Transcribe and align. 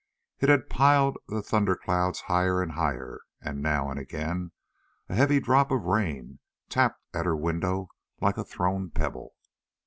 It 0.39 0.49
had 0.49 0.67
piled 0.67 1.19
the 1.27 1.43
thunder 1.43 1.75
clouds 1.75 2.21
higher 2.21 2.59
and 2.59 2.71
higher, 2.71 3.21
and 3.39 3.61
now 3.61 3.91
and 3.91 3.99
again 3.99 4.51
a 5.07 5.13
heavy 5.13 5.39
drop 5.39 5.69
of 5.69 5.83
rain 5.85 6.39
tapped 6.69 7.03
at 7.13 7.27
her 7.27 7.35
window 7.37 7.89
like 8.19 8.37
a 8.39 8.43
thrown 8.43 8.89
pebble. 8.89 9.35